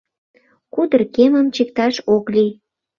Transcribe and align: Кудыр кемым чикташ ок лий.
Кудыр 0.73 1.01
кемым 1.15 1.47
чикташ 1.55 1.95
ок 2.15 2.25
лий. 2.35 2.51